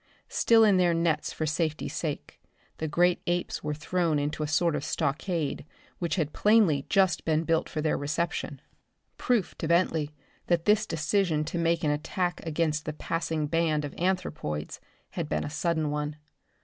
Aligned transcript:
Still 0.29 0.63
in 0.63 0.77
their 0.77 0.95
nets 0.95 1.31
for 1.31 1.45
safety's 1.45 1.93
sake, 1.95 2.41
the 2.79 2.87
great 2.87 3.21
apes 3.27 3.63
were 3.63 3.75
thrown 3.75 4.17
into 4.17 4.41
a 4.41 4.47
sort 4.47 4.75
of 4.75 4.83
stockade 4.83 5.63
which 5.99 6.15
had 6.15 6.33
plainly 6.33 6.87
just 6.89 7.23
been 7.23 7.43
built 7.43 7.69
for 7.69 7.81
their 7.81 7.99
reception 7.99 8.61
proof 9.19 9.55
to 9.59 9.67
Bentley 9.67 10.15
that 10.47 10.65
this 10.65 10.87
decision 10.87 11.43
to 11.45 11.59
make 11.59 11.83
an 11.83 11.91
attack 11.91 12.43
against 12.47 12.85
the 12.85 12.93
passing 12.93 13.45
band 13.45 13.85
of 13.85 13.93
anthropoids 13.95 14.79
had 15.11 15.29
been 15.29 15.43
a 15.43 15.51
sudden 15.51 15.91
one. 15.91 16.15